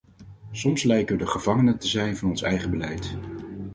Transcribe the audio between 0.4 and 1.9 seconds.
Soms lijken we de gevangenen te